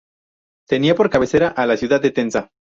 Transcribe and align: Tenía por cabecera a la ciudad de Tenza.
Tenía 0.67 0.95
por 0.95 1.11
cabecera 1.11 1.49
a 1.49 1.67
la 1.67 1.77
ciudad 1.77 2.01
de 2.01 2.09
Tenza. 2.09 2.49